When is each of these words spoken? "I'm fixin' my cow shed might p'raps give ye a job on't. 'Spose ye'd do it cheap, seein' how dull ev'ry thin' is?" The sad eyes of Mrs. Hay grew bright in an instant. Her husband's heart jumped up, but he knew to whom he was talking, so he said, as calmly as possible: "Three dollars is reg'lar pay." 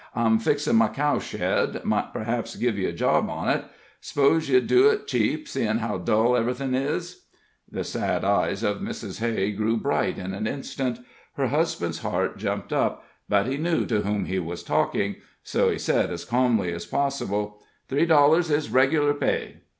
"I'm 0.15 0.39
fixin' 0.39 0.77
my 0.77 0.87
cow 0.87 1.19
shed 1.19 1.85
might 1.85 2.11
p'raps 2.11 2.55
give 2.55 2.75
ye 2.75 2.85
a 2.85 2.91
job 2.91 3.29
on't. 3.29 3.65
'Spose 3.99 4.49
ye'd 4.49 4.65
do 4.65 4.89
it 4.89 5.05
cheap, 5.05 5.47
seein' 5.47 5.77
how 5.77 5.99
dull 5.99 6.35
ev'ry 6.35 6.55
thin' 6.55 6.73
is?" 6.73 7.25
The 7.71 7.83
sad 7.83 8.25
eyes 8.25 8.63
of 8.63 8.77
Mrs. 8.79 9.19
Hay 9.19 9.51
grew 9.51 9.77
bright 9.77 10.17
in 10.17 10.33
an 10.33 10.47
instant. 10.47 11.01
Her 11.33 11.49
husband's 11.49 11.99
heart 11.99 12.39
jumped 12.39 12.73
up, 12.73 13.05
but 13.29 13.45
he 13.45 13.57
knew 13.57 13.85
to 13.85 14.01
whom 14.01 14.25
he 14.25 14.39
was 14.39 14.63
talking, 14.63 15.17
so 15.43 15.69
he 15.69 15.77
said, 15.77 16.09
as 16.09 16.25
calmly 16.25 16.73
as 16.73 16.87
possible: 16.87 17.61
"Three 17.87 18.07
dollars 18.07 18.49
is 18.49 18.71
reg'lar 18.71 19.13
pay." 19.13 19.57